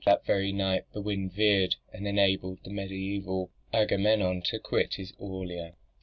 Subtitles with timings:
[0.03, 5.75] That very night the wind veered, and enabled the mediaeval Agamemnon to quit his Aulia.